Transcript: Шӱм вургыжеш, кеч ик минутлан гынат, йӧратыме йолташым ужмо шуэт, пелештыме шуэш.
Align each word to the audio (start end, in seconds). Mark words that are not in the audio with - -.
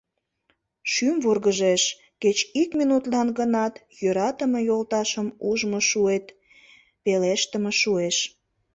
Шӱм 0.91 1.15
вургыжеш, 1.23 1.83
кеч 2.21 2.37
ик 2.61 2.69
минутлан 2.79 3.27
гынат, 3.39 3.73
йӧратыме 3.99 4.59
йолташым 4.69 5.27
ужмо 5.49 5.79
шуэт, 5.89 6.25
пелештыме 7.03 7.71
шуэш. 7.81 8.17